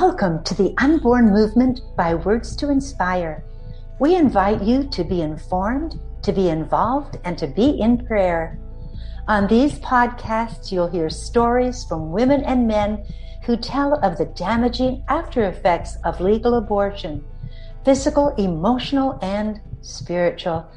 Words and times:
Welcome 0.00 0.44
to 0.44 0.54
the 0.54 0.74
Unborn 0.76 1.30
Movement 1.30 1.80
by 1.96 2.12
Words 2.16 2.54
to 2.56 2.68
Inspire. 2.68 3.42
We 3.98 4.14
invite 4.14 4.62
you 4.62 4.84
to 4.88 5.02
be 5.02 5.22
informed, 5.22 5.98
to 6.20 6.32
be 6.32 6.50
involved, 6.50 7.16
and 7.24 7.38
to 7.38 7.46
be 7.46 7.80
in 7.80 8.06
prayer. 8.06 8.58
On 9.26 9.46
these 9.46 9.78
podcasts, 9.78 10.70
you'll 10.70 10.90
hear 10.90 11.08
stories 11.08 11.82
from 11.84 12.12
women 12.12 12.44
and 12.44 12.68
men 12.68 13.06
who 13.44 13.56
tell 13.56 13.94
of 14.04 14.18
the 14.18 14.26
damaging 14.26 15.02
after 15.08 15.44
effects 15.44 15.96
of 16.04 16.20
legal 16.20 16.58
abortion 16.58 17.24
physical, 17.82 18.34
emotional, 18.36 19.18
and 19.22 19.62
spiritual. 19.80 20.68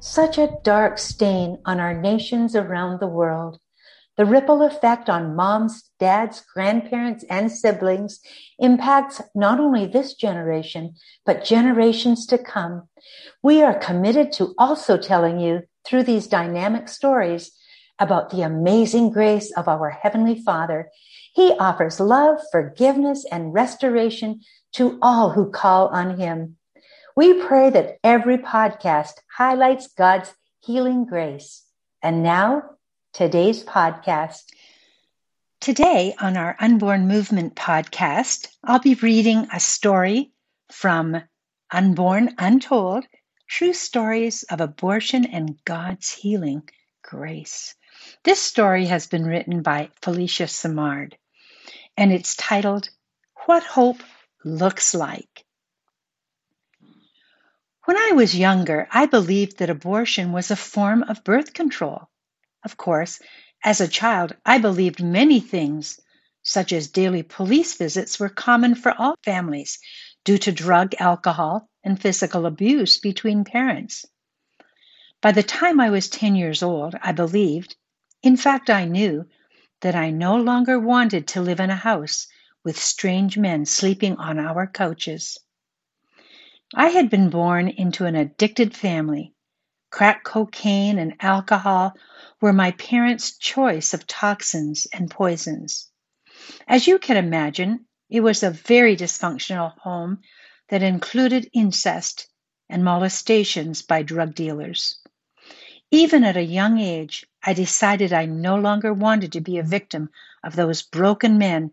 Such 0.00 0.36
a 0.36 0.52
dark 0.64 0.98
stain 0.98 1.56
on 1.64 1.80
our 1.80 1.98
nations 1.98 2.54
around 2.54 3.00
the 3.00 3.08
world. 3.08 3.58
The 4.16 4.24
ripple 4.24 4.62
effect 4.62 5.10
on 5.10 5.36
moms, 5.36 5.90
dads, 6.00 6.42
grandparents, 6.54 7.24
and 7.28 7.52
siblings 7.52 8.20
impacts 8.58 9.20
not 9.34 9.60
only 9.60 9.86
this 9.86 10.14
generation, 10.14 10.94
but 11.26 11.44
generations 11.44 12.26
to 12.26 12.38
come. 12.38 12.88
We 13.42 13.62
are 13.62 13.78
committed 13.78 14.32
to 14.32 14.54
also 14.56 14.96
telling 14.96 15.38
you 15.38 15.62
through 15.86 16.04
these 16.04 16.26
dynamic 16.26 16.88
stories 16.88 17.52
about 17.98 18.30
the 18.30 18.42
amazing 18.42 19.10
grace 19.10 19.52
of 19.52 19.68
our 19.68 19.90
Heavenly 19.90 20.40
Father. 20.42 20.90
He 21.34 21.52
offers 21.58 22.00
love, 22.00 22.38
forgiveness, 22.50 23.26
and 23.30 23.52
restoration 23.52 24.40
to 24.72 24.98
all 25.02 25.30
who 25.30 25.50
call 25.50 25.88
on 25.88 26.18
Him. 26.18 26.56
We 27.14 27.34
pray 27.34 27.70
that 27.70 27.96
every 28.04 28.38
podcast 28.38 29.12
highlights 29.36 29.88
God's 29.88 30.34
healing 30.60 31.06
grace. 31.06 31.64
And 32.02 32.22
now, 32.22 32.62
today's 33.16 33.64
podcast. 33.64 34.42
Today, 35.58 36.14
on 36.20 36.36
our 36.36 36.54
Unborn 36.60 37.08
Movement 37.08 37.56
podcast, 37.56 38.48
I'll 38.62 38.78
be 38.78 38.92
reading 38.92 39.48
a 39.50 39.58
story 39.58 40.32
from 40.70 41.22
Unborn 41.70 42.34
Untold 42.36 43.06
True 43.48 43.72
Stories 43.72 44.42
of 44.42 44.60
Abortion 44.60 45.24
and 45.24 45.56
God's 45.64 46.12
Healing 46.12 46.68
Grace. 47.00 47.74
This 48.22 48.42
story 48.42 48.84
has 48.84 49.06
been 49.06 49.24
written 49.24 49.62
by 49.62 49.88
Felicia 50.02 50.46
Simard, 50.46 51.16
and 51.96 52.12
it's 52.12 52.36
titled 52.36 52.90
What 53.46 53.62
Hope 53.62 54.02
Looks 54.44 54.92
Like. 54.92 55.42
When 57.86 57.96
I 57.96 58.12
was 58.14 58.36
younger, 58.36 58.86
I 58.90 59.06
believed 59.06 59.60
that 59.60 59.70
abortion 59.70 60.32
was 60.32 60.50
a 60.50 60.56
form 60.56 61.02
of 61.02 61.24
birth 61.24 61.54
control. 61.54 62.10
Of 62.66 62.76
course, 62.76 63.20
as 63.62 63.80
a 63.80 63.86
child, 63.86 64.34
I 64.44 64.58
believed 64.58 65.00
many 65.00 65.38
things, 65.38 66.00
such 66.42 66.72
as 66.72 66.88
daily 66.88 67.22
police 67.22 67.76
visits 67.76 68.18
were 68.18 68.28
common 68.28 68.74
for 68.74 68.92
all 68.92 69.14
families 69.22 69.78
due 70.24 70.38
to 70.38 70.50
drug, 70.50 70.92
alcohol, 70.98 71.70
and 71.84 72.02
physical 72.02 72.44
abuse 72.44 72.98
between 72.98 73.44
parents. 73.44 74.04
By 75.20 75.30
the 75.30 75.44
time 75.44 75.78
I 75.78 75.90
was 75.90 76.08
10 76.08 76.34
years 76.34 76.60
old, 76.60 76.96
I 77.00 77.12
believed, 77.12 77.76
in 78.20 78.36
fact, 78.36 78.68
I 78.68 78.84
knew, 78.84 79.28
that 79.82 79.94
I 79.94 80.10
no 80.10 80.34
longer 80.34 80.80
wanted 80.80 81.28
to 81.28 81.42
live 81.42 81.60
in 81.60 81.70
a 81.70 81.76
house 81.76 82.26
with 82.64 82.80
strange 82.80 83.38
men 83.38 83.64
sleeping 83.64 84.16
on 84.16 84.40
our 84.40 84.66
couches. 84.66 85.38
I 86.74 86.88
had 86.88 87.10
been 87.10 87.30
born 87.30 87.68
into 87.68 88.06
an 88.06 88.16
addicted 88.16 88.74
family. 88.74 89.35
Crack 89.96 90.24
cocaine 90.24 90.98
and 90.98 91.14
alcohol 91.20 91.96
were 92.42 92.52
my 92.52 92.72
parents' 92.72 93.38
choice 93.38 93.94
of 93.94 94.06
toxins 94.06 94.86
and 94.92 95.10
poisons. 95.10 95.88
As 96.68 96.86
you 96.86 96.98
can 96.98 97.16
imagine, 97.16 97.86
it 98.10 98.20
was 98.20 98.42
a 98.42 98.50
very 98.50 98.94
dysfunctional 98.94 99.72
home 99.78 100.20
that 100.68 100.82
included 100.82 101.48
incest 101.54 102.28
and 102.68 102.84
molestations 102.84 103.80
by 103.80 104.02
drug 104.02 104.34
dealers. 104.34 104.98
Even 105.90 106.24
at 106.24 106.36
a 106.36 106.42
young 106.42 106.78
age, 106.78 107.24
I 107.42 107.54
decided 107.54 108.12
I 108.12 108.26
no 108.26 108.56
longer 108.56 108.92
wanted 108.92 109.32
to 109.32 109.40
be 109.40 109.56
a 109.56 109.62
victim 109.62 110.10
of 110.44 110.56
those 110.56 110.82
broken 110.82 111.38
men 111.38 111.70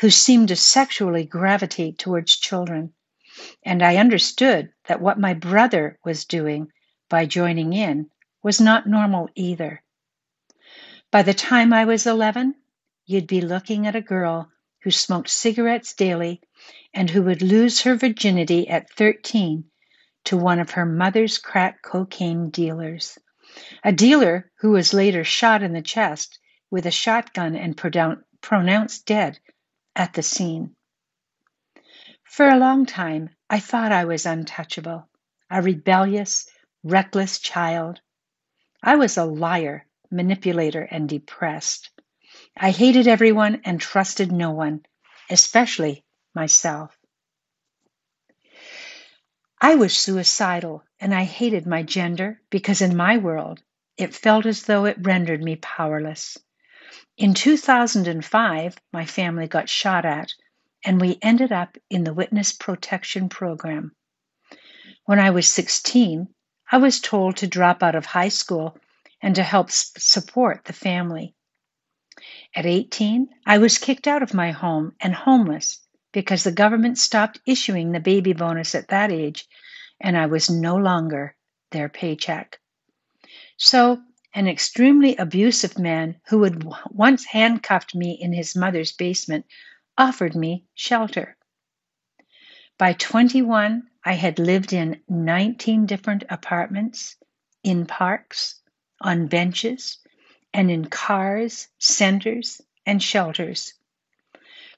who 0.00 0.08
seemed 0.08 0.48
to 0.48 0.56
sexually 0.56 1.26
gravitate 1.26 1.98
towards 1.98 2.36
children. 2.36 2.94
And 3.62 3.82
I 3.82 3.96
understood 3.96 4.72
that 4.86 5.02
what 5.02 5.20
my 5.20 5.34
brother 5.34 5.98
was 6.02 6.24
doing 6.24 6.72
by 7.08 7.26
joining 7.26 7.72
in 7.72 8.10
was 8.42 8.60
not 8.60 8.86
normal 8.86 9.28
either. 9.34 9.82
By 11.10 11.22
the 11.22 11.34
time 11.34 11.72
I 11.72 11.84
was 11.84 12.06
11, 12.06 12.54
you'd 13.06 13.26
be 13.26 13.40
looking 13.40 13.86
at 13.86 13.96
a 13.96 14.00
girl 14.00 14.50
who 14.82 14.90
smoked 14.90 15.30
cigarettes 15.30 15.94
daily 15.94 16.40
and 16.92 17.08
who 17.10 17.22
would 17.22 17.42
lose 17.42 17.82
her 17.82 17.96
virginity 17.96 18.68
at 18.68 18.90
13 18.90 19.64
to 20.24 20.36
one 20.36 20.58
of 20.58 20.70
her 20.72 20.86
mother's 20.86 21.38
crack 21.38 21.82
cocaine 21.82 22.50
dealers. 22.50 23.18
A 23.84 23.92
dealer 23.92 24.50
who 24.56 24.70
was 24.70 24.92
later 24.92 25.24
shot 25.24 25.62
in 25.62 25.72
the 25.72 25.82
chest 25.82 26.38
with 26.70 26.86
a 26.86 26.90
shotgun 26.90 27.54
and 27.54 27.76
pronounced 28.40 29.06
dead 29.06 29.38
at 29.94 30.12
the 30.12 30.22
scene. 30.22 30.74
For 32.24 32.48
a 32.48 32.58
long 32.58 32.86
time, 32.86 33.30
I 33.48 33.60
thought 33.60 33.92
I 33.92 34.04
was 34.04 34.26
untouchable, 34.26 35.08
a 35.48 35.62
rebellious, 35.62 36.48
reckless 36.86 37.38
child. 37.38 38.00
I 38.82 38.96
was 38.96 39.16
a 39.16 39.24
liar 39.24 39.86
manipulator, 40.10 40.82
and 40.82 41.08
depressed. 41.08 41.90
I 42.56 42.70
hated 42.70 43.06
everyone 43.06 43.62
and 43.64 43.80
trusted 43.80 44.32
no 44.32 44.50
one, 44.50 44.84
especially 45.30 46.04
myself. 46.34 46.96
I 49.60 49.74
was 49.74 49.96
suicidal 49.96 50.84
and 51.00 51.14
I 51.14 51.24
hated 51.24 51.66
my 51.66 51.82
gender 51.82 52.40
because 52.50 52.82
in 52.82 52.96
my 52.96 53.18
world 53.18 53.62
it 53.96 54.14
felt 54.14 54.46
as 54.46 54.62
though 54.62 54.84
it 54.84 54.98
rendered 55.00 55.42
me 55.42 55.56
powerless. 55.56 56.36
In 57.16 57.32
2005, 57.32 58.76
my 58.92 59.06
family 59.06 59.48
got 59.48 59.68
shot 59.68 60.04
at 60.04 60.32
and 60.84 61.00
we 61.00 61.18
ended 61.22 61.52
up 61.52 61.78
in 61.88 62.04
the 62.04 62.12
Witness 62.14 62.52
Protection 62.52 63.28
Program. 63.28 63.92
When 65.06 65.18
I 65.18 65.30
was 65.30 65.48
16, 65.48 66.28
I 66.70 66.78
was 66.78 67.00
told 67.00 67.36
to 67.38 67.46
drop 67.46 67.82
out 67.82 67.94
of 67.94 68.06
high 68.06 68.28
school 68.28 68.78
and 69.22 69.34
to 69.36 69.42
help 69.42 69.70
support 69.70 70.64
the 70.64 70.72
family. 70.72 71.34
At 72.54 72.66
18, 72.66 73.28
I 73.46 73.58
was 73.58 73.78
kicked 73.78 74.06
out 74.06 74.22
of 74.22 74.34
my 74.34 74.50
home 74.50 74.94
and 75.00 75.14
homeless 75.14 75.80
because 76.12 76.44
the 76.44 76.52
government 76.52 76.98
stopped 76.98 77.40
issuing 77.46 77.92
the 77.92 78.00
baby 78.00 78.32
bonus 78.32 78.74
at 78.74 78.88
that 78.88 79.12
age 79.12 79.46
and 80.00 80.16
I 80.16 80.26
was 80.26 80.50
no 80.50 80.76
longer 80.76 81.36
their 81.70 81.88
paycheck. 81.88 82.58
So, 83.56 84.02
an 84.34 84.48
extremely 84.48 85.16
abusive 85.16 85.78
man 85.78 86.20
who 86.28 86.42
had 86.42 86.64
once 86.90 87.24
handcuffed 87.24 87.94
me 87.94 88.18
in 88.20 88.32
his 88.32 88.54
mother's 88.54 88.92
basement 88.92 89.46
offered 89.96 90.34
me 90.34 90.66
shelter. 90.74 91.36
By 92.76 92.92
21, 92.92 93.84
I 94.08 94.12
had 94.12 94.38
lived 94.38 94.72
in 94.72 95.02
19 95.08 95.86
different 95.86 96.22
apartments, 96.30 97.16
in 97.64 97.86
parks, 97.86 98.54
on 99.00 99.26
benches, 99.26 99.98
and 100.54 100.70
in 100.70 100.84
cars, 100.84 101.66
centers, 101.80 102.62
and 102.86 103.02
shelters. 103.02 103.74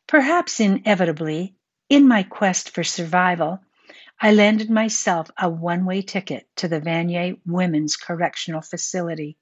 Perhaps 0.07 0.61
inevitably, 0.61 1.55
in 1.91 2.09
my 2.09 2.23
quest 2.23 2.71
for 2.71 2.83
survival, 2.83 3.61
I 4.19 4.33
landed 4.33 4.71
myself 4.71 5.31
a 5.37 5.51
one 5.51 5.85
way 5.85 6.01
ticket 6.01 6.49
to 6.57 6.69
the 6.69 6.81
Vanier 6.81 7.37
Women's 7.45 7.99
Correctional 7.99 8.63
Facility. 8.63 9.37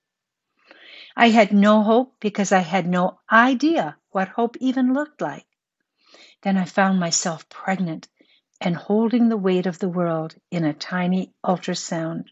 I 1.16 1.28
had 1.28 1.52
no 1.52 1.84
hope 1.84 2.16
because 2.18 2.50
I 2.50 2.58
had 2.58 2.88
no 2.88 3.20
idea 3.30 3.96
what 4.10 4.30
hope 4.30 4.56
even 4.58 4.94
looked 4.94 5.20
like. 5.20 5.46
Then 6.42 6.56
I 6.56 6.64
found 6.64 6.98
myself 6.98 7.48
pregnant 7.48 8.08
and 8.60 8.76
holding 8.76 9.28
the 9.28 9.36
weight 9.36 9.66
of 9.66 9.78
the 9.78 9.88
world 9.88 10.34
in 10.50 10.64
a 10.64 10.74
tiny 10.74 11.32
ultrasound. 11.44 12.26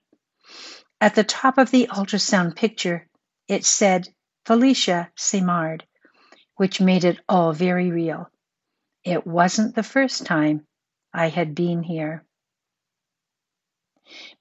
At 1.00 1.14
the 1.14 1.24
top 1.24 1.58
of 1.58 1.70
the 1.70 1.88
ultrasound 1.90 2.56
picture, 2.56 3.06
it 3.48 3.64
said 3.64 4.08
Felicia 4.46 5.10
Simard, 5.16 5.84
which 6.56 6.80
made 6.80 7.04
it 7.04 7.20
all 7.28 7.52
very 7.52 7.90
real. 7.90 8.30
It 9.04 9.26
wasn't 9.26 9.74
the 9.74 9.82
first 9.82 10.24
time 10.24 10.66
I 11.12 11.28
had 11.28 11.54
been 11.54 11.82
here. 11.82 12.24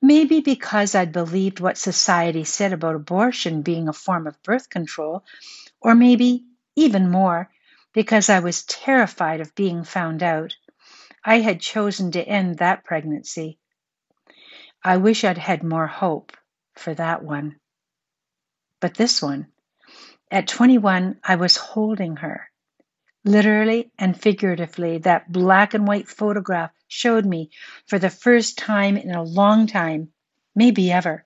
Maybe 0.01 0.41
because 0.41 0.95
I'd 0.95 1.11
believed 1.11 1.59
what 1.59 1.77
society 1.77 2.43
said 2.43 2.73
about 2.73 2.95
abortion 2.95 3.61
being 3.61 3.87
a 3.87 3.93
form 3.93 4.27
of 4.27 4.41
birth 4.43 4.69
control, 4.69 5.23
or 5.81 5.95
maybe 5.95 6.45
even 6.75 7.09
more 7.09 7.49
because 7.93 8.29
I 8.29 8.39
was 8.39 8.63
terrified 8.63 9.39
of 9.39 9.55
being 9.55 9.83
found 9.83 10.23
out, 10.23 10.55
I 11.23 11.39
had 11.39 11.61
chosen 11.61 12.11
to 12.11 12.21
end 12.21 12.57
that 12.57 12.83
pregnancy. 12.83 13.59
I 14.83 14.97
wish 14.97 15.23
I'd 15.23 15.37
had 15.37 15.63
more 15.63 15.87
hope 15.87 16.35
for 16.75 16.93
that 16.93 17.23
one. 17.23 17.59
But 18.79 18.95
this 18.95 19.21
one, 19.21 19.47
at 20.29 20.47
21, 20.47 21.19
I 21.23 21.35
was 21.35 21.55
holding 21.55 22.17
her, 22.17 22.49
Literally 23.25 23.89
and 23.97 24.19
figuratively, 24.19 24.97
that 24.99 25.31
black 25.31 25.73
and 25.73 25.87
white 25.87 26.09
photograph 26.09 26.71
showed 26.89 27.25
me 27.25 27.51
for 27.87 27.97
the 27.97 28.09
first 28.09 28.57
time 28.57 28.97
in 28.97 29.11
a 29.11 29.23
long 29.23 29.65
time, 29.65 30.11
maybe 30.55 30.91
ever, 30.91 31.25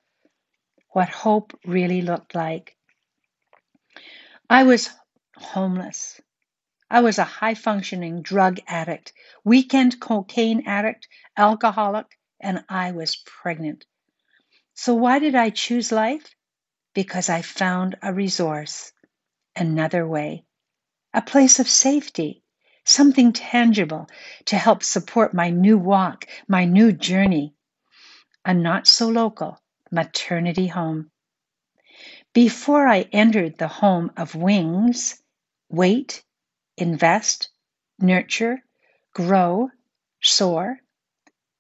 what 0.92 1.10
hope 1.10 1.58
really 1.66 2.04
looked 2.04 2.36
like. 2.36 2.78
I 4.48 4.64
was 4.64 4.92
homeless. 5.36 6.22
I 6.90 7.02
was 7.02 7.20
a 7.20 7.26
high 7.26 7.54
functioning 7.54 8.22
drug 8.22 8.60
addict, 8.66 9.12
weekend 9.44 10.00
cocaine 10.00 10.66
addict, 10.66 11.08
alcoholic, 11.36 12.18
and 12.40 12.64
I 12.70 12.92
was 12.92 13.18
pregnant. 13.26 13.86
So, 14.74 14.94
why 14.94 15.20
did 15.20 15.36
I 15.36 15.50
choose 15.50 15.92
life? 15.92 16.34
Because 16.94 17.30
I 17.30 17.42
found 17.42 17.98
a 18.02 18.14
resource, 18.14 18.94
another 19.56 20.08
way, 20.08 20.46
a 21.14 21.22
place 21.22 21.60
of 21.60 21.68
safety, 21.68 22.44
something 22.86 23.34
tangible 23.34 24.08
to 24.46 24.58
help 24.58 24.82
support 24.84 25.34
my 25.34 25.50
new 25.50 25.78
walk, 25.78 26.26
my 26.48 26.64
new 26.64 26.94
journey, 26.94 27.54
a 28.46 28.54
not 28.54 28.88
so 28.88 29.10
local 29.10 29.62
maternity 29.92 30.68
home. 30.68 31.12
Before 32.34 32.88
I 32.88 33.02
entered 33.12 33.58
the 33.58 33.68
home 33.68 34.12
of 34.16 34.36
wings, 34.36 35.22
wait, 35.70 36.24
invest, 36.78 37.50
nurture, 38.00 38.64
grow, 39.14 39.70
soar, 40.22 40.78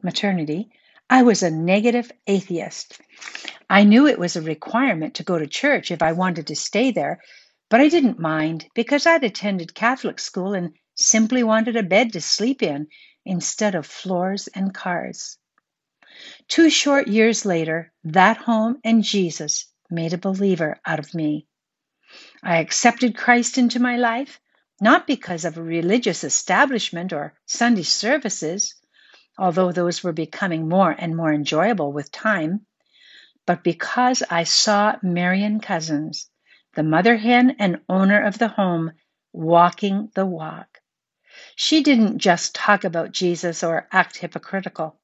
maternity, 0.02 0.70
I 1.10 1.24
was 1.24 1.44
a 1.44 1.50
negative 1.50 2.12
atheist. 2.28 3.00
I 3.70 3.84
knew 3.84 4.08
it 4.08 4.20
was 4.20 4.36
a 4.36 4.42
requirement 4.42 5.16
to 5.16 5.24
go 5.24 5.40
to 5.40 5.48
church 5.48 5.92
if 5.92 6.02
I 6.02 6.12
wanted 6.14 6.48
to 6.48 6.56
stay 6.56 6.92
there, 6.92 7.22
but 7.70 7.82
I 7.82 7.90
didn't 7.90 8.20
mind 8.20 8.68
because 8.76 9.06
I'd 9.06 9.24
attended 9.24 9.74
Catholic 9.74 10.20
school 10.20 10.54
and 10.54 10.74
simply 10.96 11.44
wanted 11.44 11.76
a 11.76 11.84
bed 11.84 12.14
to 12.14 12.22
sleep 12.22 12.64
in 12.64 12.88
instead 13.26 13.76
of 13.76 13.86
floors 13.86 14.48
and 14.48 14.74
cars. 14.74 15.38
Two 16.48 16.70
short 16.70 17.08
years 17.08 17.46
later, 17.46 17.92
that 18.04 18.38
home 18.38 18.80
and 18.84 19.04
Jesus 19.04 19.66
made 19.90 20.14
a 20.14 20.18
believer 20.18 20.80
out 20.86 21.00
of 21.00 21.14
me. 21.14 21.46
I 22.42 22.58
accepted 22.58 23.18
Christ 23.18 23.58
into 23.58 23.80
my 23.80 23.98
life, 23.98 24.40
not 24.80 25.08
because 25.08 25.46
of 25.46 25.58
a 25.58 25.64
religious 25.64 26.24
establishment 26.24 27.14
or 27.14 27.34
Sunday 27.46 27.84
services, 27.84 28.76
although 29.38 29.72
those 29.72 30.04
were 30.04 30.14
becoming 30.14 30.70
more 30.70 30.92
and 30.92 31.16
more 31.16 31.34
enjoyable 31.34 31.92
with 31.92 32.12
time, 32.12 32.66
but 33.46 33.64
because 33.64 34.24
I 34.30 34.44
saw 34.44 34.98
Marion 35.02 35.60
Cousins, 35.62 36.30
the 36.76 36.84
mother 36.84 37.18
hen 37.18 37.56
and 37.60 37.82
owner 37.90 38.24
of 38.24 38.38
the 38.38 38.50
home, 38.50 38.92
walking 39.34 40.12
the 40.16 40.26
walk. 40.26 40.80
She 41.56 41.82
didn't 41.82 42.20
just 42.20 42.56
talk 42.56 42.84
about 42.84 43.12
Jesus 43.12 43.64
or 43.64 43.88
act 43.92 44.18
hypocritical. 44.18 45.00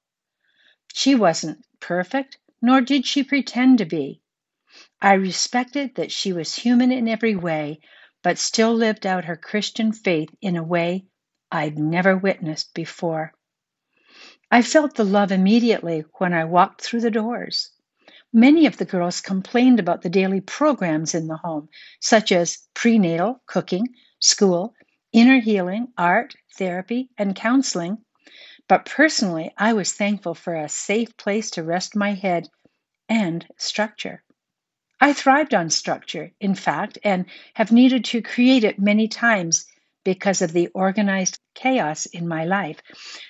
She 0.93 1.15
wasn't 1.15 1.65
perfect, 1.79 2.37
nor 2.61 2.81
did 2.81 3.05
she 3.05 3.23
pretend 3.23 3.79
to 3.79 3.85
be. 3.85 4.21
I 5.01 5.13
respected 5.13 5.95
that 5.95 6.11
she 6.11 6.33
was 6.33 6.55
human 6.55 6.91
in 6.91 7.07
every 7.07 7.35
way, 7.35 7.79
but 8.23 8.39
still 8.39 8.73
lived 8.73 9.05
out 9.05 9.25
her 9.25 9.35
Christian 9.35 9.91
faith 9.91 10.33
in 10.41 10.55
a 10.55 10.63
way 10.63 11.05
I'd 11.51 11.77
never 11.77 12.17
witnessed 12.17 12.73
before. 12.73 13.33
I 14.49 14.61
felt 14.61 14.95
the 14.95 15.03
love 15.03 15.31
immediately 15.31 16.05
when 16.19 16.33
I 16.33 16.45
walked 16.45 16.81
through 16.81 17.01
the 17.01 17.11
doors. 17.11 17.69
Many 18.31 18.65
of 18.65 18.77
the 18.77 18.85
girls 18.85 19.21
complained 19.21 19.79
about 19.79 20.01
the 20.01 20.09
daily 20.09 20.41
programs 20.41 21.13
in 21.13 21.27
the 21.27 21.37
home, 21.37 21.69
such 21.99 22.31
as 22.31 22.57
prenatal, 22.73 23.41
cooking, 23.45 23.87
school, 24.19 24.73
inner 25.11 25.39
healing, 25.39 25.89
art, 25.97 26.33
therapy, 26.57 27.09
and 27.17 27.35
counseling. 27.35 27.99
But 28.67 28.85
personally, 28.85 29.53
I 29.57 29.73
was 29.73 29.93
thankful 29.93 30.33
for 30.33 30.55
a 30.55 30.69
safe 30.69 31.15
place 31.17 31.51
to 31.51 31.63
rest 31.63 31.95
my 31.95 32.13
head 32.13 32.47
and 33.09 33.45
structure. 33.57 34.23
I 34.99 35.13
thrived 35.13 35.53
on 35.53 35.69
structure, 35.69 36.31
in 36.39 36.55
fact, 36.55 36.97
and 37.03 37.25
have 37.55 37.71
needed 37.71 38.05
to 38.05 38.21
create 38.21 38.63
it 38.63 38.79
many 38.79 39.07
times 39.07 39.65
because 40.03 40.41
of 40.41 40.53
the 40.53 40.67
organized 40.67 41.39
chaos 41.55 42.05
in 42.05 42.27
my 42.27 42.45
life. 42.45 42.81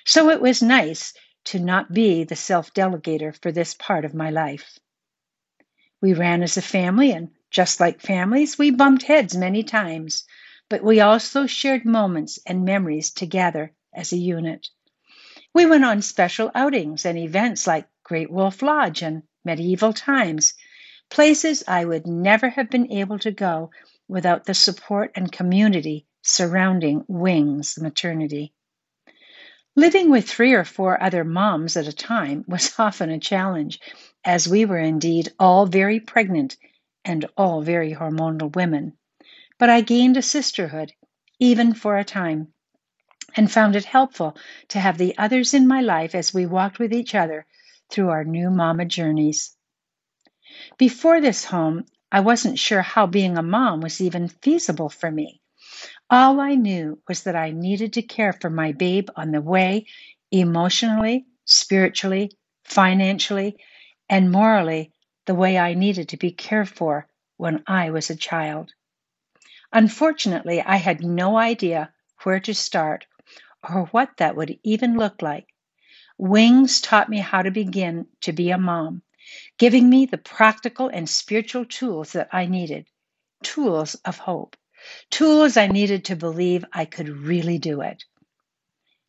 So 0.04 0.30
it 0.30 0.40
was 0.40 0.62
nice 0.62 1.14
to 1.44 1.58
not 1.58 1.92
be 1.92 2.24
the 2.24 2.36
self 2.36 2.72
delegator 2.74 3.36
for 3.42 3.52
this 3.52 3.74
part 3.74 4.04
of 4.04 4.14
my 4.14 4.30
life. 4.30 4.78
We 6.00 6.12
ran 6.14 6.42
as 6.42 6.56
a 6.56 6.62
family, 6.62 7.12
and 7.12 7.30
just 7.50 7.80
like 7.80 8.00
families, 8.00 8.58
we 8.58 8.70
bumped 8.70 9.04
heads 9.04 9.36
many 9.36 9.62
times, 9.62 10.24
but 10.68 10.82
we 10.82 11.00
also 11.00 11.46
shared 11.46 11.84
moments 11.84 12.38
and 12.46 12.64
memories 12.64 13.10
together 13.10 13.72
as 13.92 14.12
a 14.12 14.16
unit. 14.16 14.68
We 15.54 15.66
went 15.66 15.84
on 15.84 16.02
special 16.02 16.50
outings 16.54 17.06
and 17.06 17.16
events 17.16 17.66
like 17.66 17.88
Great 18.02 18.30
Wolf 18.30 18.60
Lodge 18.60 19.02
and 19.02 19.22
Medieval 19.44 19.92
Times 19.92 20.54
places 21.14 21.62
I 21.68 21.84
would 21.84 22.08
never 22.08 22.48
have 22.48 22.68
been 22.68 22.90
able 22.90 23.20
to 23.20 23.30
go 23.30 23.70
without 24.08 24.46
the 24.46 24.52
support 24.52 25.12
and 25.14 25.30
community 25.30 26.06
surrounding 26.22 27.04
Wings 27.06 27.78
Maternity. 27.80 28.52
Living 29.76 30.10
with 30.10 30.28
three 30.28 30.54
or 30.54 30.64
four 30.64 31.00
other 31.00 31.22
moms 31.22 31.76
at 31.76 31.86
a 31.86 31.92
time 31.92 32.44
was 32.48 32.74
often 32.80 33.10
a 33.10 33.20
challenge, 33.20 33.78
as 34.24 34.48
we 34.48 34.64
were 34.64 34.80
indeed 34.80 35.32
all 35.38 35.66
very 35.66 36.00
pregnant 36.00 36.56
and 37.04 37.26
all 37.36 37.62
very 37.62 37.94
hormonal 37.94 38.52
women. 38.56 38.94
But 39.56 39.70
I 39.70 39.82
gained 39.82 40.16
a 40.16 40.22
sisterhood, 40.22 40.90
even 41.38 41.74
for 41.74 41.96
a 41.96 42.02
time, 42.02 42.48
and 43.36 43.48
found 43.48 43.76
it 43.76 43.84
helpful 43.84 44.36
to 44.70 44.80
have 44.80 44.98
the 44.98 45.16
others 45.16 45.54
in 45.54 45.68
my 45.68 45.80
life 45.80 46.16
as 46.16 46.34
we 46.34 46.44
walked 46.44 46.80
with 46.80 46.92
each 46.92 47.14
other 47.14 47.46
through 47.88 48.08
our 48.08 48.24
new 48.24 48.50
mama 48.50 48.84
journeys. 48.84 49.56
Before 50.78 51.20
this 51.20 51.44
home, 51.44 51.86
I 52.12 52.20
wasn't 52.20 52.58
sure 52.58 52.82
how 52.82 53.06
being 53.06 53.38
a 53.38 53.42
mom 53.42 53.80
was 53.80 54.00
even 54.00 54.28
feasible 54.28 54.88
for 54.88 55.10
me. 55.10 55.40
All 56.10 56.40
I 56.40 56.54
knew 56.54 57.00
was 57.08 57.24
that 57.24 57.36
I 57.36 57.50
needed 57.50 57.94
to 57.94 58.02
care 58.02 58.32
for 58.32 58.50
my 58.50 58.72
babe 58.72 59.08
on 59.16 59.32
the 59.32 59.40
way, 59.40 59.86
emotionally, 60.30 61.26
spiritually, 61.44 62.30
financially, 62.64 63.56
and 64.08 64.30
morally, 64.30 64.92
the 65.26 65.34
way 65.34 65.58
I 65.58 65.74
needed 65.74 66.10
to 66.10 66.16
be 66.16 66.30
cared 66.30 66.68
for 66.68 67.08
when 67.36 67.62
I 67.66 67.90
was 67.90 68.10
a 68.10 68.16
child. 68.16 68.72
Unfortunately, 69.72 70.60
I 70.62 70.76
had 70.76 71.02
no 71.02 71.36
idea 71.36 71.92
where 72.22 72.40
to 72.40 72.54
start 72.54 73.06
or 73.68 73.86
what 73.86 74.18
that 74.18 74.36
would 74.36 74.58
even 74.62 74.96
look 74.96 75.22
like. 75.22 75.48
Wings 76.18 76.80
taught 76.80 77.08
me 77.08 77.18
how 77.18 77.42
to 77.42 77.50
begin 77.50 78.06
to 78.20 78.32
be 78.32 78.50
a 78.50 78.58
mom 78.58 79.02
giving 79.58 79.88
me 79.88 80.06
the 80.06 80.18
practical 80.18 80.88
and 80.88 81.08
spiritual 81.08 81.64
tools 81.64 82.12
that 82.12 82.28
I 82.32 82.46
needed 82.46 82.86
tools 83.42 83.94
of 84.04 84.18
hope, 84.18 84.56
tools 85.10 85.56
I 85.56 85.66
needed 85.66 86.06
to 86.06 86.16
believe 86.16 86.64
I 86.72 86.84
could 86.84 87.08
really 87.08 87.58
do 87.58 87.82
it. 87.82 88.04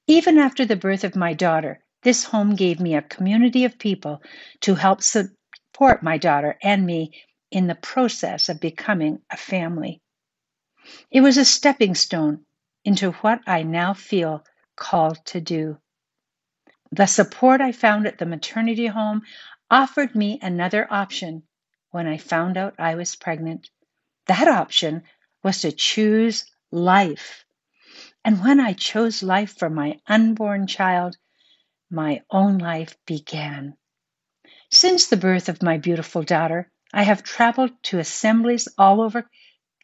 Even 0.08 0.38
after 0.38 0.65
the 0.65 0.75
birth 0.75 1.03
of 1.03 1.15
my 1.15 1.34
daughter, 1.34 1.79
this 2.03 2.24
home 2.24 2.55
gave 2.55 2.79
me 2.79 2.96
a 2.96 3.01
community 3.01 3.65
of 3.65 3.79
people 3.79 4.22
to 4.62 4.75
help 4.75 5.01
support 5.01 6.03
my 6.03 6.17
daughter 6.17 6.58
and 6.62 6.86
me 6.86 7.12
in 7.50 7.67
the 7.67 7.75
process 7.75 8.50
of 8.50 8.60
becoming 8.60 9.20
a 9.32 9.38
family. 9.38 10.01
It 11.10 11.22
was 11.22 11.38
a 11.38 11.46
stepping 11.46 11.96
stone 11.96 12.46
into 12.84 13.12
what 13.13 13.41
I 13.48 13.63
now 13.63 13.94
feel 13.96 14.44
called 14.75 15.17
to 15.25 15.41
do. 15.41 15.79
The 16.91 17.08
support 17.08 17.62
I 17.62 17.72
found 17.72 18.05
at 18.05 18.20
the 18.20 18.25
maternity 18.27 18.86
home 18.86 19.24
offered 19.70 20.16
me 20.16 20.40
another 20.42 20.88
option 20.92 21.44
when 21.92 22.08
I 22.08 22.18
found 22.18 22.58
out 22.58 22.76
I 22.80 22.96
was 22.96 23.16
pregnant. 23.16 23.70
That 24.28 24.48
option 24.48 25.04
was 25.44 25.62
to 25.62 25.72
choose 25.72 26.46
life. 26.72 27.46
And 28.24 28.44
when 28.44 28.60
I 28.60 28.74
chose 28.74 29.24
life 29.24 29.58
for 29.58 29.70
my 29.70 30.00
unborn 30.08 30.68
child, 30.68 31.18
my 31.90 32.22
own 32.30 32.58
life 32.58 32.98
began. 33.06 33.76
Since 34.72 35.08
the 35.08 35.18
birth 35.18 35.50
of 35.50 35.62
my 35.62 35.78
beautiful 35.78 36.24
daughter, 36.24 36.72
I 36.94 37.04
have 37.04 37.24
traveled 37.24 37.72
to 37.84 38.00
assemblies 38.00 38.68
all 38.78 39.02
over 39.02 39.30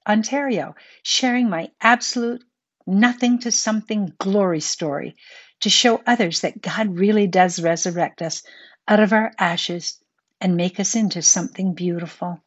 Ontario, 0.07 0.75
sharing 1.03 1.49
my 1.49 1.71
absolute 1.79 2.43
nothing 2.87 3.39
to 3.39 3.51
something 3.51 4.13
glory 4.17 4.59
story 4.59 5.15
to 5.61 5.69
show 5.69 6.01
others 6.05 6.41
that 6.41 6.61
God 6.61 6.97
really 6.97 7.27
does 7.27 7.61
resurrect 7.61 8.21
us 8.21 8.43
out 8.87 8.99
of 8.99 9.13
our 9.13 9.31
ashes 9.37 9.99
and 10.39 10.57
make 10.57 10.79
us 10.79 10.95
into 10.95 11.21
something 11.21 11.73
beautiful. 11.73 12.41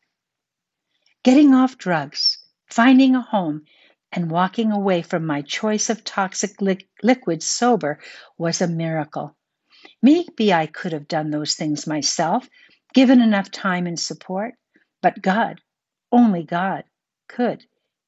Getting 1.23 1.55
off 1.55 1.79
drugs, 1.79 2.39
finding 2.67 3.15
a 3.15 3.21
home, 3.23 3.65
and 4.13 4.31
walking 4.31 4.73
away 4.73 5.03
from 5.03 5.27
my 5.27 5.43
choice 5.43 5.91
of 5.91 6.05
toxic 6.05 6.61
li- 6.61 6.89
liquids 7.03 7.47
sober 7.47 7.99
was 8.39 8.61
a 8.61 8.69
miracle. 8.69 9.37
Maybe 10.03 10.53
I 10.53 10.67
could 10.67 10.93
have 10.93 11.09
done 11.09 11.31
those 11.31 11.55
things 11.55 11.87
myself, 11.87 12.49
given 12.95 13.21
enough 13.21 13.51
time 13.51 13.87
and 13.87 13.99
support, 13.99 14.55
but 15.03 15.21
God, 15.21 15.61
only 16.13 16.45
God, 16.45 16.85
could 17.29 17.65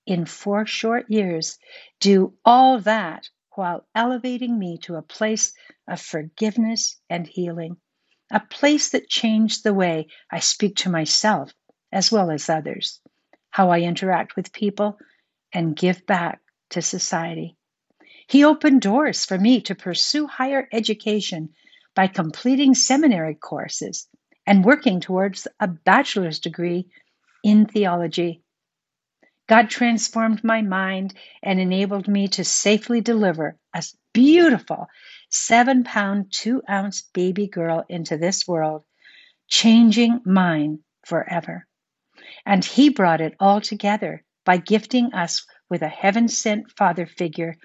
in 0.06 0.25
four 0.26 0.66
short 0.66 1.11
years 1.11 1.59
do 2.00 2.35
all 2.45 2.80
that 2.80 3.28
while 3.52 3.87
elevating 3.95 4.59
me 4.59 4.78
to 4.78 4.97
a 4.97 5.02
place 5.02 5.52
of 5.88 6.00
forgiveness 6.00 7.00
and 7.11 7.26
healing, 7.26 7.76
a 8.30 8.40
place 8.40 8.90
that 8.90 9.09
changed 9.09 9.62
the 9.62 9.75
way 9.75 10.09
I 10.30 10.40
speak 10.40 10.76
to 10.76 10.90
myself 10.90 11.52
as 11.92 12.11
well 12.11 12.30
as 12.30 12.49
others, 12.49 13.00
how 13.50 13.71
I 13.71 13.80
interact 13.80 14.37
with 14.37 14.52
people, 14.52 14.99
and 15.52 15.76
give 15.76 16.04
back 16.06 16.40
to 16.71 16.83
society. 16.83 17.56
He 18.28 18.45
opened 18.45 18.83
doors 18.83 19.25
for 19.25 19.38
me 19.38 19.61
to 19.62 19.75
pursue 19.75 20.26
higher 20.26 20.68
education 20.73 21.50
by 21.95 22.09
completing 22.09 22.75
seminary 22.75 23.35
courses 23.35 24.09
and 24.47 24.64
working 24.64 25.00
towards 25.00 25.47
a 25.61 25.68
bachelor's 25.68 26.40
degree 26.40 26.88
in 27.45 27.66
theology. 27.66 28.42
God 29.49 29.71
transformed 29.71 30.42
my 30.42 30.62
mind 30.62 31.14
and 31.42 31.61
enabled 31.61 32.09
me 32.09 32.28
to 32.28 32.45
safely 32.45 33.00
deliver 33.00 33.56
a 33.73 33.83
beautiful 34.12 34.88
seven 35.36 35.84
pound, 35.84 36.32
two 36.32 36.62
ounce 36.68 37.02
baby 37.12 37.46
girl 37.46 37.84
into 37.88 38.16
this 38.16 38.46
world, 38.48 38.84
changing 39.48 40.20
mine 40.24 40.80
forever. 41.04 41.66
And 42.44 42.64
He 42.64 42.88
brought 42.90 43.20
it 43.20 43.34
all 43.38 43.60
together 43.60 44.24
by 44.44 44.56
gifting 44.56 45.12
us 45.12 45.46
with 45.68 45.82
a 45.82 45.88
heaven 45.88 46.28
sent 46.28 46.70
father 46.76 47.06
figure 47.06 47.56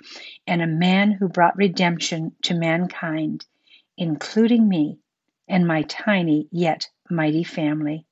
and 0.47 0.61
a 0.61 0.67
man 0.67 1.11
who 1.11 1.29
brought 1.29 1.55
redemption 1.55 2.35
to 2.43 2.55
mankind, 2.55 3.45
including 3.97 4.67
me 4.67 4.99
and 5.47 5.67
my 5.67 5.83
tiny 5.83 6.47
yet 6.51 6.87
mighty 7.09 7.43
family. 7.43 8.05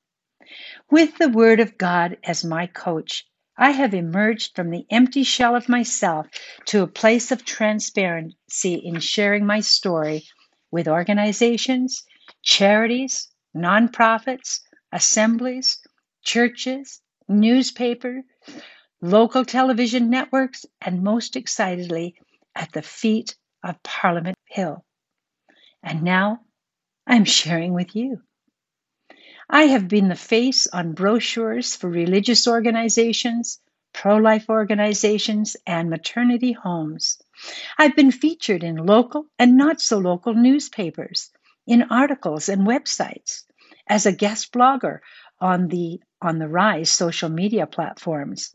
With 0.90 1.16
the 1.18 1.28
Word 1.28 1.60
of 1.60 1.78
God 1.78 2.18
as 2.24 2.44
my 2.44 2.66
coach, 2.66 3.24
I 3.62 3.72
have 3.72 3.92
emerged 3.92 4.56
from 4.56 4.70
the 4.70 4.86
empty 4.90 5.22
shell 5.22 5.54
of 5.54 5.68
myself 5.68 6.26
to 6.66 6.82
a 6.82 6.86
place 6.86 7.30
of 7.30 7.44
transparency 7.44 8.74
in 8.74 9.00
sharing 9.00 9.44
my 9.44 9.60
story 9.60 10.24
with 10.70 10.88
organizations, 10.88 12.02
charities, 12.42 13.28
nonprofits, 13.54 14.60
assemblies, 14.92 15.78
churches, 16.24 17.02
newspapers, 17.28 18.24
local 19.02 19.44
television 19.44 20.08
networks, 20.08 20.64
and 20.80 21.02
most 21.02 21.36
excitedly, 21.36 22.14
at 22.54 22.72
the 22.72 22.82
feet 22.82 23.36
of 23.62 23.82
Parliament 23.82 24.38
Hill. 24.46 24.86
And 25.82 26.02
now 26.02 26.40
I'm 27.06 27.26
sharing 27.26 27.74
with 27.74 27.94
you. 27.94 28.22
I 29.52 29.64
have 29.64 29.88
been 29.88 30.06
the 30.06 30.14
face 30.14 30.68
on 30.68 30.92
brochures 30.92 31.74
for 31.74 31.90
religious 31.90 32.46
organizations, 32.46 33.58
pro 33.92 34.16
life 34.16 34.48
organizations, 34.48 35.56
and 35.66 35.90
maternity 35.90 36.52
homes. 36.52 37.20
I've 37.76 37.96
been 37.96 38.12
featured 38.12 38.62
in 38.62 38.76
local 38.76 39.26
and 39.40 39.56
not 39.56 39.80
so 39.80 39.98
local 39.98 40.34
newspapers, 40.34 41.32
in 41.66 41.82
articles 41.90 42.48
and 42.48 42.64
websites, 42.64 43.42
as 43.88 44.06
a 44.06 44.12
guest 44.12 44.52
blogger 44.52 45.00
on 45.40 45.66
the 45.66 46.00
on 46.22 46.38
the 46.38 46.48
Rise 46.48 46.92
social 46.92 47.28
media 47.28 47.66
platforms, 47.66 48.54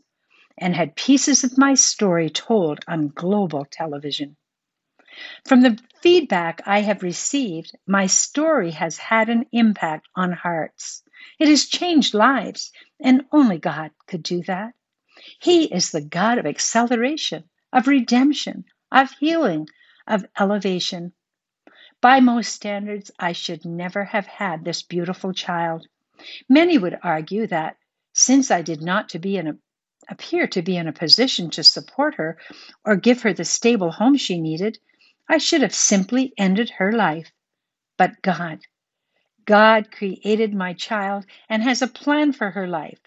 and 0.56 0.74
had 0.74 0.96
pieces 0.96 1.44
of 1.44 1.58
my 1.58 1.74
story 1.74 2.30
told 2.30 2.82
on 2.88 3.08
global 3.08 3.66
television. 3.70 4.34
From 5.44 5.62
the 5.62 5.78
feedback 6.02 6.60
I 6.66 6.80
have 6.80 7.02
received, 7.02 7.76
my 7.86 8.06
story 8.06 8.72
has 8.72 8.98
had 8.98 9.28
an 9.28 9.46
impact 9.52 10.08
on 10.14 10.32
hearts. 10.32 11.02
It 11.38 11.48
has 11.48 11.66
changed 11.66 12.14
lives, 12.14 12.72
and 13.00 13.24
only 13.32 13.58
God 13.58 13.92
could 14.06 14.22
do 14.22 14.42
that. 14.42 14.74
He 15.40 15.64
is 15.64 15.90
the 15.90 16.02
God 16.02 16.38
of 16.38 16.46
acceleration, 16.46 17.44
of 17.72 17.86
redemption, 17.86 18.64
of 18.92 19.10
healing, 19.12 19.68
of 20.06 20.26
elevation. 20.38 21.12
By 22.00 22.20
most 22.20 22.52
standards, 22.52 23.10
I 23.18 23.32
should 23.32 23.64
never 23.64 24.04
have 24.04 24.26
had 24.26 24.64
this 24.64 24.82
beautiful 24.82 25.32
child. 25.32 25.86
Many 26.48 26.76
would 26.76 26.98
argue 27.02 27.46
that 27.46 27.76
since 28.12 28.50
I 28.50 28.62
did 28.62 28.82
not 28.82 29.10
to 29.10 29.18
be 29.18 29.36
in 29.36 29.46
a, 29.46 29.56
appear 30.08 30.46
to 30.48 30.62
be 30.62 30.76
in 30.76 30.88
a 30.88 30.92
position 30.92 31.50
to 31.50 31.62
support 31.62 32.16
her 32.16 32.38
or 32.84 32.96
give 32.96 33.22
her 33.22 33.32
the 33.32 33.44
stable 33.44 33.90
home 33.90 34.16
she 34.16 34.40
needed, 34.40 34.78
I 35.28 35.38
should 35.38 35.62
have 35.62 35.74
simply 35.74 36.32
ended 36.38 36.70
her 36.70 36.92
life. 36.92 37.32
But 37.98 38.22
God, 38.22 38.60
God 39.44 39.90
created 39.90 40.54
my 40.54 40.74
child 40.74 41.26
and 41.48 41.62
has 41.62 41.82
a 41.82 41.88
plan 41.88 42.32
for 42.32 42.50
her 42.50 42.68
life. 42.68 43.00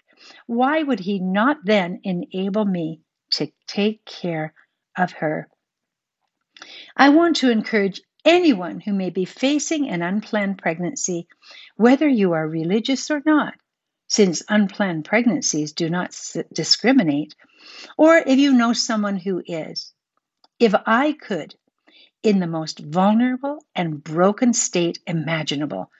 Why 0.46 0.82
would 0.82 1.00
He 1.00 1.18
not 1.18 1.58
then 1.64 2.00
enable 2.02 2.64
me 2.64 3.00
to 3.32 3.50
take 3.66 4.04
care 4.04 4.52
of 4.96 5.12
her? 5.12 5.48
I 6.96 7.10
want 7.10 7.36
to 7.36 7.50
encourage 7.50 8.02
anyone 8.24 8.80
who 8.80 8.92
may 8.92 9.10
be 9.10 9.24
facing 9.24 9.88
an 9.88 10.02
unplanned 10.02 10.58
pregnancy, 10.58 11.26
whether 11.76 12.08
you 12.08 12.32
are 12.32 12.46
religious 12.46 13.10
or 13.10 13.22
not, 13.24 13.54
since 14.08 14.42
unplanned 14.48 15.06
pregnancies 15.06 15.72
do 15.72 15.88
not 15.88 16.14
discriminate, 16.52 17.34
or 17.96 18.18
if 18.18 18.38
you 18.38 18.52
know 18.52 18.74
someone 18.74 19.16
who 19.16 19.42
is. 19.46 19.94
If 20.58 20.74
I 20.86 21.12
could, 21.12 21.54
in 22.22 22.40
the 22.40 22.46
most 22.46 22.78
vulnerable 22.78 23.64
and 23.74 24.02
broken 24.02 24.52
state 24.52 24.98
imaginable. 25.06 25.90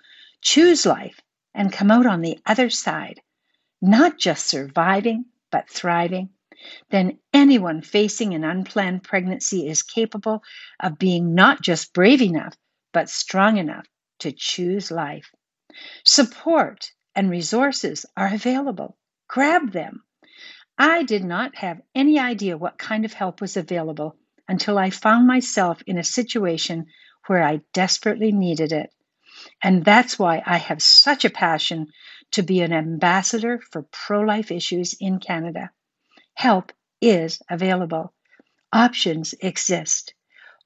Choose 0.42 0.86
life 0.86 1.20
and 1.54 1.72
come 1.72 1.90
out 1.90 2.06
on 2.06 2.20
the 2.20 2.38
other 2.46 2.70
side, 2.70 3.20
not 3.80 4.18
just 4.18 4.46
surviving, 4.46 5.24
but 5.50 5.68
thriving. 5.68 6.30
Then 6.90 7.18
anyone 7.32 7.80
facing 7.80 8.34
an 8.34 8.44
unplanned 8.44 9.02
pregnancy 9.02 9.66
is 9.66 9.82
capable 9.82 10.42
of 10.78 10.98
being 10.98 11.34
not 11.34 11.62
just 11.62 11.94
brave 11.94 12.20
enough, 12.20 12.54
but 12.92 13.08
strong 13.08 13.56
enough 13.56 13.86
to 14.18 14.32
choose 14.32 14.90
life. 14.90 15.32
Support 16.04 16.92
and 17.14 17.30
resources 17.30 18.04
are 18.16 18.32
available. 18.32 18.96
Grab 19.28 19.72
them. 19.72 20.04
I 20.76 21.02
did 21.02 21.24
not 21.24 21.56
have 21.56 21.80
any 21.94 22.18
idea 22.18 22.58
what 22.58 22.78
kind 22.78 23.04
of 23.04 23.12
help 23.12 23.40
was 23.40 23.56
available 23.56 24.16
until 24.50 24.76
I 24.76 24.90
found 24.90 25.28
myself 25.28 25.80
in 25.86 25.96
a 25.96 26.02
situation 26.02 26.86
where 27.28 27.44
I 27.44 27.60
desperately 27.72 28.32
needed 28.32 28.72
it. 28.72 28.92
And 29.62 29.84
that's 29.84 30.18
why 30.18 30.42
I 30.44 30.56
have 30.58 30.82
such 30.82 31.24
a 31.24 31.30
passion 31.30 31.86
to 32.32 32.42
be 32.42 32.60
an 32.60 32.72
ambassador 32.72 33.60
for 33.70 33.86
pro 33.92 34.22
life 34.22 34.50
issues 34.50 34.94
in 34.98 35.20
Canada. 35.20 35.70
Help 36.34 36.72
is 37.00 37.40
available, 37.48 38.12
options 38.72 39.34
exist. 39.40 40.14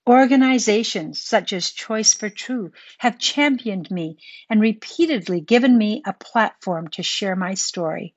Organizations 0.06 1.22
such 1.22 1.52
as 1.52 1.70
Choice42 1.70 2.72
have 2.98 3.18
championed 3.18 3.90
me 3.90 4.16
and 4.48 4.62
repeatedly 4.62 5.42
given 5.42 5.76
me 5.76 6.02
a 6.06 6.14
platform 6.14 6.88
to 6.88 7.02
share 7.02 7.36
my 7.36 7.52
story. 7.52 8.14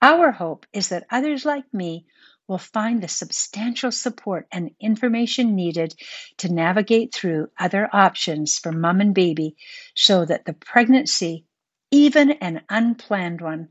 Our 0.00 0.30
hope 0.30 0.66
is 0.72 0.90
that 0.90 1.06
others 1.10 1.44
like 1.44 1.72
me 1.74 2.06
will 2.48 2.58
find 2.58 3.02
the 3.02 3.08
substantial 3.08 3.92
support 3.92 4.46
and 4.52 4.70
information 4.80 5.54
needed 5.54 5.94
to 6.38 6.52
navigate 6.52 7.14
through 7.14 7.48
other 7.58 7.88
options 7.92 8.58
for 8.58 8.72
mom 8.72 9.00
and 9.00 9.14
baby 9.14 9.56
so 9.94 10.24
that 10.24 10.44
the 10.44 10.54
pregnancy, 10.54 11.46
even 11.90 12.32
an 12.32 12.62
unplanned 12.68 13.40
one, 13.40 13.68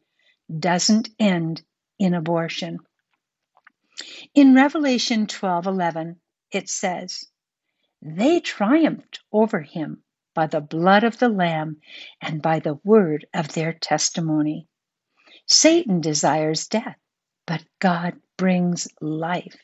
doesn't 0.60 1.10
end 1.20 1.62
in 2.00 2.14
abortion. 2.14 2.80
In 4.36 4.56
Revelation 4.56 5.28
12:11 5.28 6.18
it 6.52 6.70
says, 6.70 7.26
"They 8.02 8.40
triumphed 8.42 9.20
over 9.32 9.62
him 9.62 10.04
by 10.36 10.48
the 10.48 10.62
blood 10.62 11.04
of 11.04 11.20
the 11.20 11.30
lamb 11.30 11.82
and 12.22 12.42
by 12.42 12.60
the 12.60 12.76
word 12.84 13.28
of 13.34 13.50
their 13.54 13.74
testimony." 13.74 14.68
Satan 15.48 16.02
desires 16.02 16.68
death, 16.68 16.98
but 17.48 17.64
God 17.80 18.16
brings 18.38 18.88
life. 19.02 19.56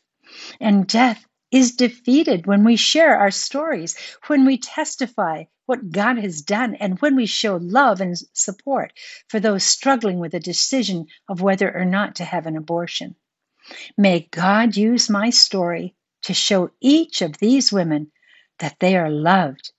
And 0.59 0.87
death 0.87 1.25
is 1.51 1.75
defeated 1.75 2.45
when 2.45 2.63
we 2.63 2.75
share 2.75 3.17
our 3.17 3.31
stories, 3.31 3.97
when 4.27 4.45
we 4.45 4.57
testify 4.57 5.45
what 5.65 5.91
God 5.91 6.17
has 6.17 6.41
done, 6.41 6.75
and 6.75 6.99
when 6.99 7.15
we 7.15 7.25
show 7.25 7.57
love 7.57 8.01
and 8.01 8.17
support 8.33 8.93
for 9.27 9.39
those 9.39 9.63
struggling 9.63 10.19
with 10.19 10.33
a 10.33 10.39
decision 10.39 11.07
of 11.27 11.41
whether 11.41 11.75
or 11.75 11.85
not 11.85 12.15
to 12.15 12.23
have 12.23 12.45
an 12.45 12.57
abortion. 12.57 13.15
May 13.97 14.27
God 14.31 14.75
use 14.75 15.09
my 15.09 15.29
story 15.29 15.95
to 16.23 16.33
show 16.33 16.71
each 16.81 17.21
of 17.21 17.37
these 17.37 17.71
women 17.71 18.11
that 18.59 18.79
they 18.79 18.97
are 18.97 19.09
loved, 19.09 19.71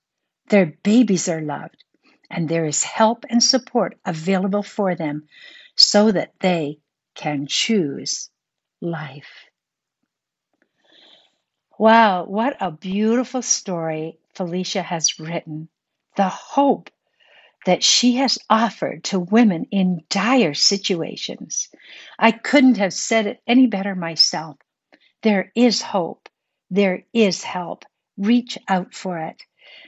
their 0.49 0.67
babies 0.67 1.29
are 1.29 1.43
loved, 1.43 1.85
and 2.31 2.49
there 2.49 2.65
is 2.65 2.83
help 2.83 3.25
and 3.29 3.43
support 3.43 3.99
available 4.05 4.63
for 4.63 4.95
them 4.95 5.29
so 5.77 6.13
that 6.13 6.33
they 6.41 6.79
can 7.15 7.47
choose 7.49 8.31
life. 8.81 9.51
Wow, 11.79 12.25
what 12.25 12.57
a 12.61 12.71
beautiful 12.71 13.43
story 13.43 14.19
Felicia 14.35 14.83
has 14.83 15.19
written. 15.19 15.69
The 16.17 16.29
hope 16.29 16.91
that 17.67 17.83
she 17.83 18.17
has 18.17 18.39
offered 18.49 19.05
to 19.05 19.19
women 19.19 19.67
in 19.71 20.05
dire 20.09 20.55
situations. 20.55 21.69
I 22.19 22.33
couldn't 22.33 22.79
have 22.79 22.93
said 22.93 23.27
it 23.27 23.43
any 23.47 23.67
better 23.67 23.95
myself. 23.95 24.57
There 25.23 25.53
is 25.55 25.83
hope. 25.83 26.29
There 26.71 27.05
is 27.13 27.43
help. 27.43 27.85
Reach 28.17 28.59
out 28.69 28.95
for 28.95 29.19
it. 29.19 29.43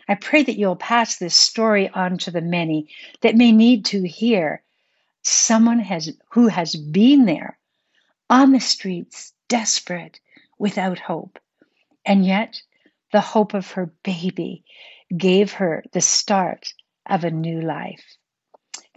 I 0.09 0.15
pray 0.15 0.43
that 0.43 0.59
you'll 0.59 0.77
pass 0.77 1.17
this 1.17 1.35
story 1.35 1.89
on 1.89 2.19
to 2.19 2.31
the 2.31 2.41
many 2.41 2.89
that 3.23 3.37
may 3.37 3.53
need 3.53 3.87
to 3.87 4.07
hear 4.07 4.63
someone 5.23 5.79
has 5.81 6.13
who 6.31 6.49
has 6.49 6.75
been 6.75 7.25
there 7.25 7.59
on 8.33 8.51
the 8.51 8.61
streets, 8.61 9.33
desperate, 9.49 10.19
without 10.59 10.99
hope. 10.99 11.39
And 12.07 12.25
yet, 12.25 12.63
the 13.13 13.21
hope 13.21 13.53
of 13.53 13.73
her 13.73 13.93
baby 14.03 14.65
gave 15.15 15.53
her 15.53 15.85
the 15.93 16.01
start 16.01 16.73
of 17.05 17.25
a 17.25 17.31
new 17.31 17.61
life. 17.61 18.17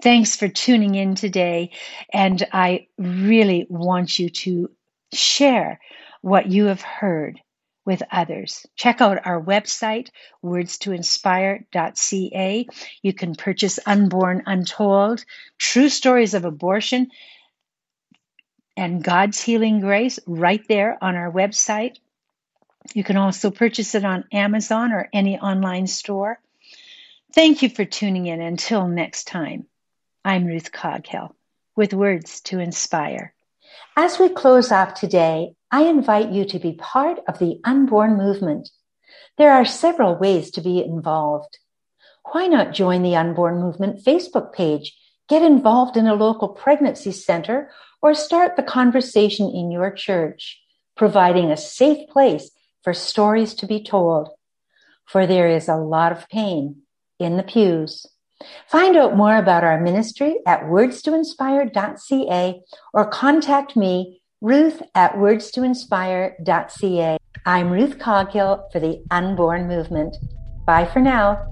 Thanks 0.02 0.38
for 0.38 0.48
tuning 0.48 0.96
in 0.96 1.16
today. 1.16 1.72
And 2.14 2.48
I 2.54 2.88
really 2.98 3.68
want 3.70 4.20
you 4.20 4.30
to 4.30 4.72
share 5.12 5.82
what 6.22 6.48
you 6.48 6.68
have 6.68 6.82
heard 6.82 7.42
with 7.86 8.04
others. 8.12 8.66
Check 8.78 9.02
out 9.02 9.28
our 9.28 9.44
website, 9.44 10.12
wordstoinspire.ca. 10.44 12.68
You 13.02 13.14
can 13.14 13.36
purchase 13.36 13.80
Unborn 13.86 14.44
Untold, 14.46 15.26
True 15.58 15.90
Stories 15.90 16.34
of 16.34 16.46
Abortion, 16.46 17.12
and 18.78 19.04
God's 19.04 19.42
Healing 19.42 19.80
Grace 19.80 20.20
right 20.26 20.66
there 20.68 20.98
on 21.02 21.16
our 21.16 21.32
website. 21.32 21.98
You 22.94 23.04
can 23.04 23.18
also 23.18 23.52
purchase 23.52 23.96
it 23.96 24.06
on 24.06 24.26
Amazon 24.32 24.92
or 24.92 25.10
any 25.12 25.40
online 25.40 25.88
store. 25.88 26.40
Thank 27.34 27.62
you 27.62 27.70
for 27.70 27.86
tuning 27.86 28.28
in. 28.28 28.42
Until 28.42 28.88
next 28.88 29.26
time, 29.26 29.66
I'm 30.24 30.46
Ruth 30.46 30.72
Coghill 30.72 31.36
with 31.76 31.94
Words 31.94 32.42
to 32.42 32.60
Inspire. 32.60 33.34
As 33.98 34.20
we 34.20 34.30
close 34.30 34.72
off 34.72 34.94
today, 34.94 35.56
I 35.72 35.84
invite 35.84 36.32
you 36.32 36.46
to 36.46 36.60
be 36.60 36.74
part 36.74 37.20
of 37.28 37.40
the 37.40 37.60
unborn 37.64 38.18
movement. 38.18 38.70
There 39.38 39.52
are 39.52 39.66
several 39.66 40.16
ways 40.16 40.52
to 40.52 40.62
be 40.62 40.84
involved. 40.84 41.58
Why 42.32 42.48
not 42.48 42.74
join 42.74 43.04
the 43.04 43.16
Unborn 43.16 43.60
Movement 43.60 44.04
Facebook 44.04 44.54
page, 44.54 44.96
get 45.28 45.42
involved 45.42 45.98
in 45.98 46.08
a 46.08 46.14
local 46.14 46.50
pregnancy 46.50 47.12
center, 47.12 47.72
or 48.02 48.14
start 48.14 48.56
the 48.56 48.64
conversation 48.64 49.50
in 49.50 49.72
your 49.72 49.92
church, 49.92 50.62
providing 50.96 51.52
a 51.52 51.58
safe 51.58 52.08
place 52.10 52.52
for 52.84 52.94
stories 52.94 53.54
to 53.56 53.66
be 53.66 53.84
told? 53.84 54.30
For 55.06 55.26
there 55.26 55.50
is 55.50 55.68
a 55.68 55.76
lot 55.76 56.12
of 56.12 56.30
pain 56.30 56.84
in 57.20 57.38
the 57.38 57.44
pews. 57.44 58.06
Find 58.68 58.98
out 58.98 59.16
more 59.16 59.38
about 59.38 59.64
our 59.64 59.80
ministry 59.80 60.40
at 60.46 60.64
wordstoinspire.ca 60.64 62.62
or 62.94 63.08
contact 63.08 63.76
me, 63.76 64.22
Ruth 64.42 64.82
at 64.94 65.14
wordstoinspire.ca. 65.14 67.18
I'm 67.46 67.72
Ruth 67.72 67.98
Coghill 68.00 68.68
for 68.72 68.80
the 68.80 69.04
Unborn 69.10 69.68
Movement. 69.68 70.18
Bye 70.66 70.86
for 70.86 71.00
now. 71.00 71.48